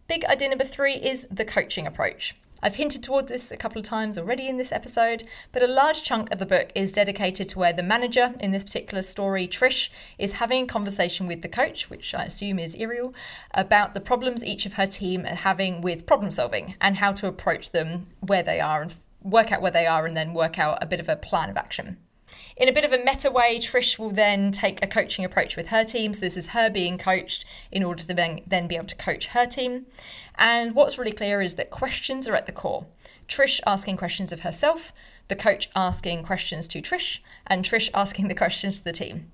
Big 0.09 0.25
idea 0.25 0.49
number 0.49 0.63
three 0.63 0.95
is 0.95 1.27
the 1.29 1.45
coaching 1.45 1.85
approach. 1.85 2.33
I've 2.63 2.77
hinted 2.77 3.03
toward 3.03 3.27
this 3.27 3.51
a 3.51 3.57
couple 3.57 3.77
of 3.77 3.85
times 3.85 4.17
already 4.17 4.47
in 4.47 4.57
this 4.57 4.71
episode, 4.71 5.23
but 5.51 5.61
a 5.61 5.67
large 5.67 6.01
chunk 6.01 6.31
of 6.31 6.39
the 6.39 6.47
book 6.47 6.71
is 6.73 6.91
dedicated 6.91 7.47
to 7.49 7.59
where 7.59 7.73
the 7.73 7.83
manager 7.83 8.33
in 8.39 8.49
this 8.49 8.63
particular 8.63 9.03
story, 9.03 9.47
Trish, 9.47 9.91
is 10.17 10.33
having 10.33 10.63
a 10.63 10.67
conversation 10.67 11.27
with 11.27 11.43
the 11.43 11.47
coach, 11.47 11.91
which 11.91 12.15
I 12.15 12.23
assume 12.23 12.57
is 12.57 12.73
Irial, 12.73 13.13
about 13.53 13.93
the 13.93 14.01
problems 14.01 14.43
each 14.43 14.65
of 14.65 14.73
her 14.73 14.87
team 14.87 15.27
are 15.27 15.35
having 15.35 15.79
with 15.79 16.07
problem 16.07 16.31
solving 16.31 16.73
and 16.81 16.97
how 16.97 17.11
to 17.11 17.27
approach 17.27 17.69
them 17.69 18.05
where 18.19 18.41
they 18.41 18.59
are 18.59 18.81
and 18.81 18.95
work 19.21 19.51
out 19.51 19.61
where 19.61 19.69
they 19.69 19.85
are 19.85 20.07
and 20.07 20.17
then 20.17 20.33
work 20.33 20.57
out 20.57 20.79
a 20.81 20.87
bit 20.87 20.99
of 20.99 21.07
a 21.07 21.17
plan 21.17 21.51
of 21.51 21.55
action. 21.55 21.97
In 22.57 22.67
a 22.67 22.73
bit 22.73 22.83
of 22.83 22.91
a 22.91 23.03
meta 23.03 23.31
way, 23.31 23.57
Trish 23.57 23.97
will 23.97 24.11
then 24.11 24.51
take 24.51 24.83
a 24.83 24.87
coaching 24.87 25.23
approach 25.23 25.55
with 25.55 25.67
her 25.67 25.83
team. 25.83 26.13
So 26.13 26.21
this 26.21 26.37
is 26.37 26.47
her 26.47 26.69
being 26.69 26.97
coached 26.97 27.45
in 27.71 27.83
order 27.83 28.03
to 28.03 28.13
then, 28.13 28.41
then 28.45 28.67
be 28.67 28.75
able 28.75 28.87
to 28.87 28.95
coach 28.95 29.27
her 29.27 29.45
team. 29.45 29.85
And 30.35 30.75
what's 30.75 30.97
really 30.97 31.11
clear 31.11 31.41
is 31.41 31.55
that 31.55 31.69
questions 31.69 32.27
are 32.27 32.35
at 32.35 32.45
the 32.45 32.51
core. 32.51 32.85
Trish 33.27 33.59
asking 33.65 33.97
questions 33.97 34.31
of 34.31 34.41
herself, 34.41 34.91
the 35.27 35.35
coach 35.35 35.69
asking 35.75 36.23
questions 36.23 36.67
to 36.69 36.81
Trish, 36.81 37.19
and 37.47 37.63
Trish 37.63 37.89
asking 37.93 38.27
the 38.27 38.35
questions 38.35 38.79
to 38.79 38.83
the 38.83 38.91
team. 38.91 39.31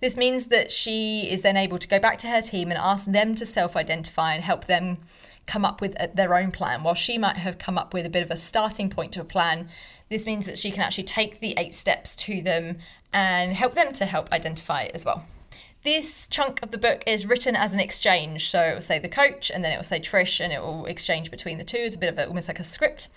This 0.00 0.16
means 0.16 0.46
that 0.46 0.70
she 0.70 1.30
is 1.30 1.42
then 1.42 1.56
able 1.56 1.78
to 1.78 1.88
go 1.88 1.98
back 1.98 2.18
to 2.18 2.26
her 2.26 2.42
team 2.42 2.70
and 2.70 2.78
ask 2.78 3.06
them 3.06 3.34
to 3.36 3.46
self 3.46 3.76
identify 3.76 4.34
and 4.34 4.44
help 4.44 4.66
them 4.66 4.98
come 5.46 5.64
up 5.64 5.80
with 5.80 5.98
uh, 6.00 6.08
their 6.12 6.36
own 6.36 6.50
plan. 6.50 6.82
While 6.82 6.94
she 6.94 7.18
might 7.18 7.36
have 7.36 7.58
come 7.58 7.78
up 7.78 7.94
with 7.94 8.04
a 8.04 8.10
bit 8.10 8.22
of 8.22 8.30
a 8.30 8.36
starting 8.36 8.90
point 8.90 9.12
to 9.12 9.20
a 9.20 9.24
plan, 9.24 9.68
this 10.08 10.26
means 10.26 10.46
that 10.46 10.58
she 10.58 10.70
can 10.70 10.82
actually 10.82 11.04
take 11.04 11.40
the 11.40 11.54
eight 11.56 11.74
steps 11.74 12.14
to 12.16 12.42
them 12.42 12.78
and 13.12 13.52
help 13.52 13.74
them 13.74 13.92
to 13.94 14.04
help 14.04 14.32
identify 14.32 14.82
it 14.82 14.92
as 14.94 15.04
well. 15.04 15.24
This 15.82 16.26
chunk 16.26 16.60
of 16.62 16.72
the 16.72 16.78
book 16.78 17.04
is 17.06 17.26
written 17.26 17.54
as 17.54 17.72
an 17.72 17.80
exchange. 17.80 18.50
So 18.50 18.60
it 18.60 18.74
will 18.74 18.80
say 18.80 18.98
the 18.98 19.08
coach 19.08 19.50
and 19.50 19.64
then 19.64 19.72
it 19.72 19.76
will 19.76 19.84
say 19.84 20.00
Trish 20.00 20.40
and 20.40 20.52
it 20.52 20.60
will 20.60 20.84
exchange 20.86 21.30
between 21.30 21.58
the 21.58 21.64
two. 21.64 21.78
It's 21.78 21.94
a 21.94 21.98
bit 21.98 22.08
of 22.08 22.18
a, 22.18 22.26
almost 22.26 22.48
like 22.48 22.58
a 22.58 22.64
script. 22.64 23.08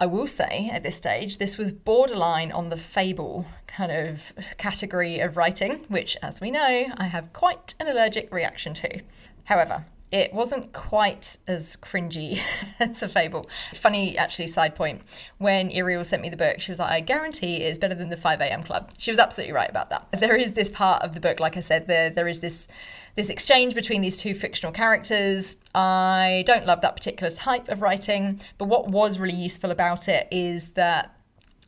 I 0.00 0.06
will 0.06 0.26
say 0.26 0.70
at 0.72 0.82
this 0.82 0.96
stage, 0.96 1.38
this 1.38 1.56
was 1.56 1.72
borderline 1.72 2.50
on 2.50 2.70
the 2.70 2.76
fable 2.76 3.46
kind 3.66 3.92
of 3.92 4.32
category 4.58 5.20
of 5.20 5.36
writing, 5.36 5.84
which, 5.88 6.16
as 6.22 6.40
we 6.40 6.50
know, 6.50 6.86
I 6.96 7.04
have 7.04 7.32
quite 7.32 7.74
an 7.78 7.88
allergic 7.88 8.32
reaction 8.32 8.74
to. 8.74 9.00
However, 9.44 9.86
it 10.14 10.32
wasn't 10.32 10.72
quite 10.72 11.36
as 11.48 11.74
cringy 11.82 12.40
as 12.78 13.02
a 13.02 13.08
fable. 13.08 13.44
Funny, 13.74 14.16
actually, 14.16 14.46
side 14.46 14.76
point. 14.76 15.02
When 15.38 15.72
Irial 15.72 16.04
sent 16.04 16.22
me 16.22 16.28
the 16.28 16.36
book, 16.36 16.60
she 16.60 16.70
was 16.70 16.78
like, 16.78 16.92
I 16.92 17.00
guarantee 17.00 17.56
it's 17.56 17.78
better 17.78 17.96
than 17.96 18.10
the 18.10 18.16
5am 18.16 18.64
club. 18.64 18.92
She 18.96 19.10
was 19.10 19.18
absolutely 19.18 19.54
right 19.54 19.68
about 19.68 19.90
that. 19.90 20.20
There 20.20 20.36
is 20.36 20.52
this 20.52 20.70
part 20.70 21.02
of 21.02 21.14
the 21.14 21.20
book, 21.20 21.40
like 21.40 21.56
I 21.56 21.60
said, 21.60 21.88
there 21.88 22.10
there 22.10 22.28
is 22.28 22.38
this 22.38 22.68
this 23.16 23.28
exchange 23.28 23.74
between 23.74 24.02
these 24.02 24.16
two 24.16 24.34
fictional 24.34 24.72
characters. 24.72 25.56
I 25.74 26.44
don't 26.46 26.64
love 26.64 26.80
that 26.82 26.94
particular 26.94 27.32
type 27.32 27.68
of 27.68 27.82
writing, 27.82 28.40
but 28.56 28.66
what 28.66 28.86
was 28.88 29.18
really 29.18 29.34
useful 29.34 29.72
about 29.72 30.06
it 30.06 30.28
is 30.30 30.70
that 30.70 31.12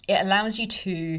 it 0.07 0.21
allows 0.21 0.57
you 0.57 0.69
to 0.69 1.19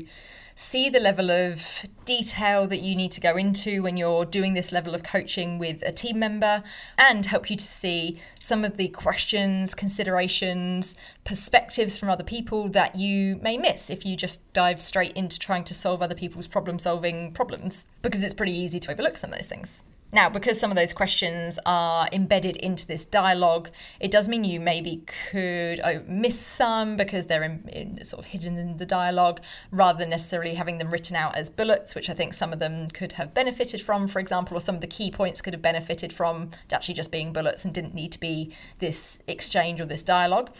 see 0.57 0.89
the 0.89 0.99
level 0.99 1.29
of 1.29 1.85
detail 2.03 2.65
that 2.65 2.81
you 2.81 2.95
need 2.95 3.11
to 3.11 3.21
go 3.21 3.37
into 3.37 3.83
when 3.83 3.95
you're 3.95 4.25
doing 4.25 4.55
this 4.55 4.71
level 4.71 4.95
of 4.95 5.03
coaching 5.03 5.59
with 5.59 5.83
a 5.83 5.91
team 5.91 6.17
member 6.17 6.63
and 6.97 7.27
help 7.27 7.51
you 7.51 7.55
to 7.55 7.63
see 7.63 8.19
some 8.39 8.65
of 8.65 8.75
the 8.75 8.87
questions, 8.87 9.75
considerations, 9.75 10.95
perspectives 11.23 11.95
from 11.95 12.09
other 12.09 12.23
people 12.23 12.69
that 12.69 12.95
you 12.95 13.35
may 13.39 13.55
miss 13.55 13.91
if 13.91 14.03
you 14.03 14.15
just 14.15 14.41
dive 14.53 14.81
straight 14.81 15.11
into 15.15 15.37
trying 15.37 15.63
to 15.63 15.75
solve 15.75 16.01
other 16.01 16.15
people's 16.15 16.47
problem 16.47 16.79
solving 16.79 17.31
problems 17.33 17.85
because 18.01 18.23
it's 18.23 18.33
pretty 18.33 18.57
easy 18.57 18.79
to 18.79 18.91
overlook 18.91 19.15
some 19.15 19.29
of 19.29 19.37
those 19.37 19.47
things. 19.47 19.83
Now, 20.13 20.29
because 20.29 20.57
some 20.57 20.71
of 20.71 20.77
those 20.77 20.93
questions 20.93 21.59
are 21.65 22.07
embedded 22.13 22.55
into 22.57 22.87
this 22.87 23.03
dialogue, 23.03 23.69
it 23.99 24.09
does 24.09 24.29
mean 24.29 24.45
you 24.45 24.61
maybe 24.61 25.03
could 25.29 25.81
oh, 25.83 26.01
miss 26.07 26.39
some 26.39 26.95
because 26.95 27.27
they're 27.27 27.43
in, 27.43 27.67
in, 27.67 28.03
sort 28.05 28.23
of 28.23 28.31
hidden 28.31 28.57
in 28.57 28.77
the 28.77 28.85
dialogue 28.85 29.41
rather 29.69 29.99
than 29.99 30.09
necessarily 30.09 30.53
having 30.53 30.77
them 30.77 30.89
written 30.91 31.17
out 31.17 31.35
as 31.35 31.49
bullets, 31.49 31.93
which 31.93 32.09
I 32.09 32.13
think 32.13 32.33
some 32.33 32.53
of 32.53 32.59
them 32.59 32.87
could 32.89 33.11
have 33.13 33.33
benefited 33.33 33.81
from, 33.81 34.07
for 34.07 34.19
example, 34.19 34.55
or 34.55 34.61
some 34.61 34.75
of 34.75 34.81
the 34.81 34.87
key 34.87 35.11
points 35.11 35.41
could 35.41 35.53
have 35.53 35.61
benefited 35.61 36.13
from 36.13 36.51
actually 36.71 36.95
just 36.95 37.11
being 37.11 37.33
bullets 37.33 37.65
and 37.65 37.73
didn't 37.73 37.93
need 37.93 38.13
to 38.13 38.19
be 38.19 38.55
this 38.79 39.19
exchange 39.27 39.81
or 39.81 39.85
this 39.85 40.03
dialogue 40.03 40.51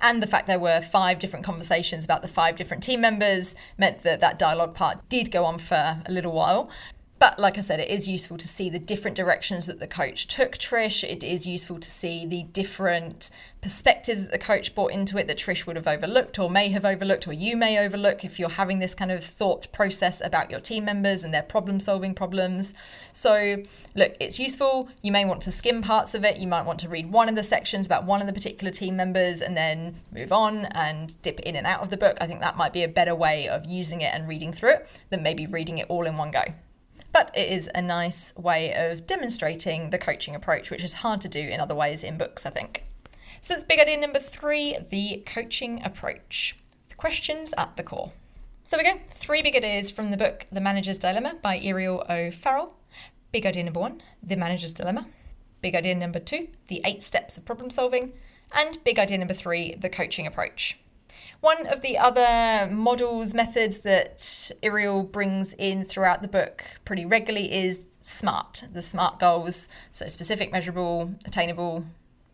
and 0.00 0.22
the 0.22 0.26
fact 0.26 0.46
there 0.46 0.60
were 0.60 0.80
five 0.80 1.18
different 1.18 1.44
conversations 1.44 2.04
about 2.04 2.22
the 2.22 2.28
five 2.28 2.54
different 2.54 2.82
team 2.82 3.00
members 3.00 3.54
meant 3.78 3.98
that 4.04 4.20
that 4.20 4.38
dialogue 4.38 4.74
part 4.74 5.08
did 5.08 5.30
go 5.32 5.44
on 5.44 5.58
for 5.58 5.74
a 5.74 6.12
little 6.12 6.32
while. 6.32 6.70
But 7.18 7.36
like 7.38 7.58
I 7.58 7.62
said, 7.62 7.80
it 7.80 7.90
is 7.90 8.06
useful 8.06 8.36
to 8.36 8.46
see 8.46 8.70
the 8.70 8.78
different 8.78 9.16
directions 9.16 9.66
that 9.66 9.80
the 9.80 9.88
coach 9.88 10.28
took 10.28 10.52
Trish. 10.52 11.02
It 11.02 11.24
is 11.24 11.46
useful 11.46 11.80
to 11.80 11.90
see 11.90 12.24
the 12.24 12.44
different 12.44 13.30
perspectives 13.60 14.22
that 14.22 14.30
the 14.30 14.38
coach 14.38 14.72
brought 14.72 14.92
into 14.92 15.18
it 15.18 15.26
that 15.26 15.36
Trish 15.36 15.66
would 15.66 15.74
have 15.74 15.88
overlooked 15.88 16.38
or 16.38 16.48
may 16.48 16.68
have 16.68 16.84
overlooked 16.84 17.26
or 17.26 17.32
you 17.32 17.56
may 17.56 17.78
overlook 17.84 18.24
if 18.24 18.38
you're 18.38 18.48
having 18.48 18.78
this 18.78 18.94
kind 18.94 19.10
of 19.10 19.24
thought 19.24 19.70
process 19.72 20.22
about 20.24 20.48
your 20.48 20.60
team 20.60 20.84
members 20.84 21.24
and 21.24 21.34
their 21.34 21.42
problem 21.42 21.80
solving 21.80 22.14
problems. 22.14 22.72
So, 23.12 23.64
look, 23.96 24.14
it's 24.20 24.38
useful. 24.38 24.88
You 25.02 25.10
may 25.10 25.24
want 25.24 25.42
to 25.42 25.50
skim 25.50 25.82
parts 25.82 26.14
of 26.14 26.24
it. 26.24 26.36
You 26.38 26.46
might 26.46 26.66
want 26.66 26.78
to 26.80 26.88
read 26.88 27.12
one 27.12 27.28
of 27.28 27.34
the 27.34 27.42
sections 27.42 27.84
about 27.84 28.04
one 28.04 28.20
of 28.20 28.28
the 28.28 28.32
particular 28.32 28.70
team 28.70 28.96
members 28.96 29.42
and 29.42 29.56
then 29.56 29.98
move 30.12 30.30
on 30.30 30.66
and 30.66 31.20
dip 31.22 31.40
in 31.40 31.56
and 31.56 31.66
out 31.66 31.80
of 31.80 31.90
the 31.90 31.96
book. 31.96 32.16
I 32.20 32.28
think 32.28 32.40
that 32.40 32.56
might 32.56 32.72
be 32.72 32.84
a 32.84 32.88
better 32.88 33.16
way 33.16 33.48
of 33.48 33.66
using 33.66 34.02
it 34.02 34.14
and 34.14 34.28
reading 34.28 34.52
through 34.52 34.74
it 34.74 34.88
than 35.10 35.24
maybe 35.24 35.46
reading 35.46 35.78
it 35.78 35.86
all 35.88 36.06
in 36.06 36.16
one 36.16 36.30
go 36.30 36.44
but 37.12 37.30
it 37.36 37.50
is 37.50 37.70
a 37.74 37.82
nice 37.82 38.34
way 38.36 38.74
of 38.74 39.06
demonstrating 39.06 39.90
the 39.90 39.98
coaching 39.98 40.34
approach, 40.34 40.70
which 40.70 40.84
is 40.84 40.92
hard 40.92 41.20
to 41.22 41.28
do 41.28 41.40
in 41.40 41.60
other 41.60 41.74
ways 41.74 42.04
in 42.04 42.18
books, 42.18 42.44
I 42.46 42.50
think. 42.50 42.84
So 43.40 43.54
that's 43.54 43.64
big 43.64 43.80
idea 43.80 43.96
number 43.98 44.18
three 44.18 44.76
the 44.90 45.22
coaching 45.26 45.82
approach. 45.84 46.56
The 46.88 46.96
questions 46.96 47.54
at 47.56 47.76
the 47.76 47.82
core. 47.82 48.12
So 48.64 48.76
we 48.76 48.84
go, 48.84 49.00
three 49.10 49.40
big 49.42 49.56
ideas 49.56 49.90
from 49.90 50.10
the 50.10 50.16
book 50.16 50.44
The 50.52 50.60
Manager's 50.60 50.98
Dilemma 50.98 51.36
by 51.40 51.58
Irial 51.58 52.04
O'Farrell. 52.10 52.76
Big 53.32 53.46
idea 53.46 53.64
number 53.64 53.80
one, 53.80 54.02
The 54.22 54.36
Manager's 54.36 54.72
Dilemma. 54.72 55.06
Big 55.62 55.74
idea 55.74 55.94
number 55.94 56.18
two, 56.18 56.48
The 56.66 56.82
Eight 56.84 57.02
Steps 57.02 57.38
of 57.38 57.44
Problem 57.44 57.70
Solving. 57.70 58.12
And 58.52 58.82
big 58.84 58.98
idea 58.98 59.18
number 59.18 59.34
three, 59.34 59.74
The 59.74 59.88
Coaching 59.88 60.26
Approach. 60.26 60.78
One 61.40 61.66
of 61.68 61.82
the 61.82 61.96
other 61.98 62.68
models, 62.72 63.32
methods 63.32 63.78
that 63.78 64.50
Irial 64.62 65.02
brings 65.04 65.52
in 65.54 65.84
throughout 65.84 66.22
the 66.22 66.28
book 66.28 66.64
pretty 66.84 67.04
regularly 67.06 67.52
is 67.52 67.86
SMART, 68.02 68.64
the 68.72 68.82
SMART 68.82 69.20
goals. 69.20 69.68
So 69.92 70.08
specific, 70.08 70.50
measurable, 70.50 71.12
attainable, 71.24 71.86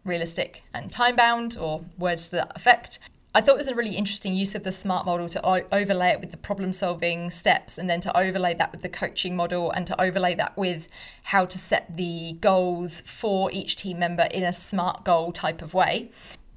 realistic, 0.04 0.62
and 0.72 0.90
time 0.90 1.16
bound, 1.16 1.56
or 1.58 1.84
words 1.98 2.30
to 2.30 2.36
that 2.36 2.52
effect. 2.56 2.98
I 3.36 3.40
thought 3.40 3.54
it 3.54 3.58
was 3.58 3.68
a 3.68 3.74
really 3.74 3.96
interesting 3.96 4.32
use 4.32 4.54
of 4.54 4.62
the 4.62 4.70
SMART 4.70 5.06
model 5.06 5.28
to 5.28 5.44
o- 5.44 5.66
overlay 5.72 6.10
it 6.10 6.20
with 6.20 6.30
the 6.30 6.36
problem 6.36 6.72
solving 6.72 7.32
steps 7.32 7.76
and 7.78 7.90
then 7.90 8.00
to 8.02 8.16
overlay 8.16 8.54
that 8.54 8.70
with 8.70 8.82
the 8.82 8.88
coaching 8.88 9.34
model 9.34 9.72
and 9.72 9.88
to 9.88 10.00
overlay 10.00 10.36
that 10.36 10.56
with 10.56 10.86
how 11.24 11.44
to 11.44 11.58
set 11.58 11.96
the 11.96 12.34
goals 12.40 13.00
for 13.00 13.50
each 13.50 13.74
team 13.74 13.98
member 13.98 14.28
in 14.30 14.44
a 14.44 14.52
SMART 14.52 15.04
goal 15.04 15.32
type 15.32 15.62
of 15.62 15.74
way 15.74 16.10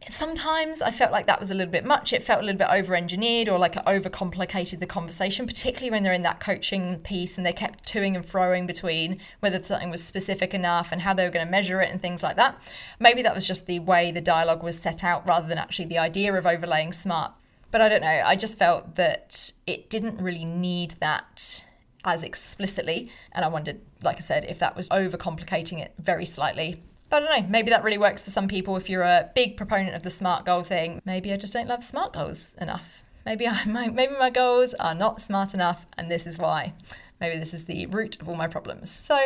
sometimes 0.09 0.81
I 0.81 0.91
felt 0.91 1.11
like 1.11 1.27
that 1.27 1.39
was 1.39 1.51
a 1.51 1.53
little 1.53 1.71
bit 1.71 1.85
much. 1.85 2.13
It 2.13 2.23
felt 2.23 2.41
a 2.41 2.45
little 2.45 2.57
bit 2.57 2.69
over 2.69 2.95
engineered 2.95 3.49
or 3.49 3.57
like 3.57 3.75
it 3.75 3.85
overcomplicated 3.85 4.79
the 4.79 4.85
conversation, 4.85 5.45
particularly 5.45 5.91
when 5.91 6.03
they're 6.03 6.13
in 6.13 6.21
that 6.23 6.39
coaching 6.39 6.99
piece 6.99 7.37
and 7.37 7.45
they 7.45 7.53
kept 7.53 7.91
toing 7.91 8.15
and 8.15 8.25
froing 8.25 8.67
between 8.67 9.19
whether 9.39 9.61
something 9.61 9.89
was 9.89 10.03
specific 10.03 10.53
enough 10.53 10.91
and 10.91 11.01
how 11.01 11.13
they 11.13 11.23
were 11.23 11.31
going 11.31 11.45
to 11.45 11.51
measure 11.51 11.81
it 11.81 11.91
and 11.91 12.01
things 12.01 12.23
like 12.23 12.35
that. 12.35 12.57
Maybe 12.99 13.21
that 13.23 13.35
was 13.35 13.47
just 13.47 13.65
the 13.65 13.79
way 13.79 14.11
the 14.11 14.21
dialogue 14.21 14.63
was 14.63 14.79
set 14.79 15.03
out 15.03 15.27
rather 15.27 15.47
than 15.47 15.57
actually 15.57 15.85
the 15.85 15.97
idea 15.97 16.33
of 16.33 16.45
overlaying 16.45 16.93
smart. 16.93 17.33
But 17.71 17.81
I 17.81 17.89
don't 17.89 18.01
know, 18.01 18.21
I 18.25 18.35
just 18.35 18.57
felt 18.57 18.95
that 18.95 19.51
it 19.65 19.89
didn't 19.89 20.21
really 20.21 20.45
need 20.45 20.91
that 20.99 21.65
as 22.05 22.23
explicitly. 22.23 23.11
And 23.33 23.43
I 23.43 23.49
wondered, 23.49 23.81
like 24.01 24.17
I 24.17 24.21
said, 24.21 24.45
if 24.45 24.59
that 24.59 24.75
was 24.75 24.87
overcomplicating 24.89 25.79
it 25.79 25.93
very 25.99 26.25
slightly. 26.25 26.81
But 27.09 27.23
I 27.23 27.25
don't 27.25 27.41
know, 27.41 27.49
maybe 27.49 27.69
that 27.69 27.83
really 27.83 27.97
works 27.97 28.23
for 28.23 28.31
some 28.31 28.47
people 28.47 28.75
if 28.75 28.89
you're 28.89 29.03
a 29.03 29.29
big 29.33 29.55
proponent 29.55 29.95
of 29.95 30.03
the 30.03 30.09
SMART 30.09 30.45
goal 30.45 30.63
thing. 30.63 31.01
Maybe 31.05 31.31
I 31.31 31.37
just 31.37 31.53
don't 31.53 31.67
love 31.67 31.81
SMART 31.81 32.13
goals 32.13 32.55
enough. 32.59 33.03
Maybe 33.25 33.47
I 33.47 33.63
my, 33.67 33.87
maybe 33.87 34.15
my 34.17 34.29
goals 34.29 34.73
are 34.75 34.95
not 34.95 35.21
smart 35.21 35.53
enough 35.53 35.85
and 35.97 36.11
this 36.11 36.27
is 36.27 36.37
why. 36.37 36.73
Maybe 37.21 37.37
this 37.39 37.53
is 37.53 37.65
the 37.65 37.85
root 37.87 38.19
of 38.21 38.27
all 38.27 38.35
my 38.35 38.47
problems. 38.47 38.91
So, 38.91 39.17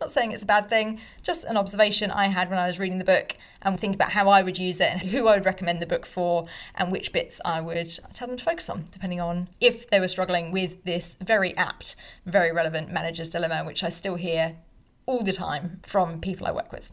not 0.00 0.10
saying 0.10 0.32
it's 0.32 0.42
a 0.42 0.46
bad 0.46 0.68
thing, 0.68 1.00
just 1.22 1.44
an 1.44 1.56
observation 1.56 2.10
I 2.10 2.26
had 2.26 2.50
when 2.50 2.58
I 2.58 2.66
was 2.66 2.78
reading 2.78 2.98
the 2.98 3.04
book 3.04 3.34
and 3.62 3.80
think 3.80 3.94
about 3.94 4.10
how 4.10 4.28
I 4.28 4.42
would 4.42 4.58
use 4.58 4.80
it 4.80 4.92
and 4.92 5.00
who 5.00 5.26
I 5.26 5.36
would 5.36 5.46
recommend 5.46 5.80
the 5.80 5.86
book 5.86 6.04
for 6.04 6.44
and 6.74 6.92
which 6.92 7.12
bits 7.12 7.40
I 7.46 7.62
would 7.62 7.90
tell 8.12 8.28
them 8.28 8.36
to 8.36 8.44
focus 8.44 8.68
on, 8.68 8.84
depending 8.90 9.20
on 9.20 9.48
if 9.58 9.88
they 9.88 10.00
were 10.00 10.08
struggling 10.08 10.52
with 10.52 10.84
this 10.84 11.16
very 11.22 11.56
apt, 11.56 11.96
very 12.26 12.52
relevant 12.52 12.90
manager's 12.90 13.30
dilemma, 13.30 13.64
which 13.64 13.82
I 13.82 13.88
still 13.88 14.16
hear 14.16 14.56
all 15.06 15.22
the 15.22 15.32
time 15.32 15.80
from 15.82 16.20
people 16.20 16.46
I 16.46 16.50
work 16.52 16.72
with. 16.72 16.90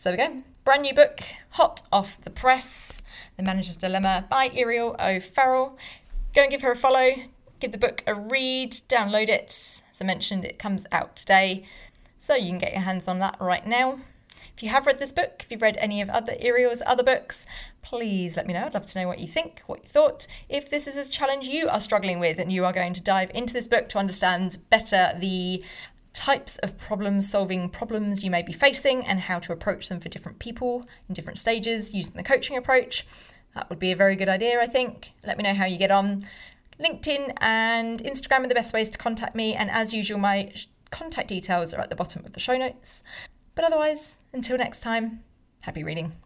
So 0.00 0.10
there 0.10 0.30
we 0.30 0.34
go. 0.34 0.42
Brand 0.64 0.80
new 0.80 0.94
book, 0.94 1.20
hot 1.50 1.82
off 1.92 2.18
the 2.22 2.30
press 2.30 3.02
The 3.36 3.42
Manager's 3.42 3.76
Dilemma 3.76 4.24
by 4.30 4.48
Irial 4.48 4.96
O'Farrell. 4.98 5.76
Go 6.34 6.40
and 6.40 6.50
give 6.50 6.62
her 6.62 6.72
a 6.72 6.74
follow, 6.74 7.10
give 7.58 7.72
the 7.72 7.76
book 7.76 8.02
a 8.06 8.14
read, 8.14 8.72
download 8.88 9.28
it. 9.28 9.50
As 9.90 10.00
I 10.00 10.06
mentioned, 10.06 10.46
it 10.46 10.58
comes 10.58 10.86
out 10.90 11.16
today, 11.16 11.66
so 12.18 12.34
you 12.34 12.48
can 12.48 12.58
get 12.58 12.72
your 12.72 12.80
hands 12.80 13.08
on 13.08 13.18
that 13.18 13.36
right 13.42 13.66
now. 13.66 14.00
If 14.56 14.62
you 14.62 14.70
have 14.70 14.86
read 14.86 15.00
this 15.00 15.12
book, 15.12 15.42
if 15.44 15.50
you've 15.50 15.60
read 15.60 15.76
any 15.76 16.00
of 16.00 16.08
other 16.08 16.34
Irial's 16.40 16.80
other 16.86 17.02
books, 17.02 17.46
please 17.82 18.38
let 18.38 18.46
me 18.46 18.54
know. 18.54 18.64
I'd 18.64 18.72
love 18.72 18.86
to 18.86 18.98
know 18.98 19.06
what 19.06 19.18
you 19.18 19.28
think, 19.28 19.60
what 19.66 19.82
you 19.82 19.88
thought. 19.90 20.26
If 20.48 20.70
this 20.70 20.86
is 20.86 20.96
a 20.96 21.10
challenge 21.10 21.46
you 21.46 21.68
are 21.68 21.78
struggling 21.78 22.20
with 22.20 22.38
and 22.38 22.50
you 22.50 22.64
are 22.64 22.72
going 22.72 22.94
to 22.94 23.02
dive 23.02 23.30
into 23.34 23.52
this 23.52 23.66
book 23.66 23.90
to 23.90 23.98
understand 23.98 24.56
better 24.70 25.12
the 25.18 25.62
types 26.12 26.58
of 26.58 26.76
problem 26.76 27.20
solving 27.20 27.68
problems 27.68 28.24
you 28.24 28.30
may 28.30 28.42
be 28.42 28.52
facing 28.52 29.06
and 29.06 29.20
how 29.20 29.38
to 29.38 29.52
approach 29.52 29.88
them 29.88 30.00
for 30.00 30.08
different 30.08 30.38
people 30.38 30.82
in 31.08 31.14
different 31.14 31.38
stages 31.38 31.94
using 31.94 32.14
the 32.14 32.22
coaching 32.22 32.56
approach. 32.56 33.06
That 33.54 33.68
would 33.68 33.78
be 33.78 33.92
a 33.92 33.96
very 33.96 34.16
good 34.16 34.28
idea, 34.28 34.60
I 34.60 34.66
think. 34.66 35.10
Let 35.24 35.36
me 35.36 35.44
know 35.44 35.54
how 35.54 35.66
you 35.66 35.78
get 35.78 35.90
on. 35.90 36.24
LinkedIn 36.78 37.34
and 37.40 38.02
Instagram 38.02 38.44
are 38.44 38.48
the 38.48 38.54
best 38.54 38.72
ways 38.72 38.88
to 38.90 38.98
contact 38.98 39.34
me, 39.34 39.54
and 39.54 39.70
as 39.70 39.92
usual, 39.92 40.18
my 40.18 40.52
contact 40.90 41.28
details 41.28 41.74
are 41.74 41.80
at 41.80 41.90
the 41.90 41.96
bottom 41.96 42.24
of 42.24 42.32
the 42.32 42.40
show 42.40 42.56
notes. 42.56 43.02
But 43.54 43.64
otherwise, 43.64 44.18
until 44.32 44.56
next 44.56 44.80
time, 44.80 45.22
happy 45.62 45.84
reading. 45.84 46.16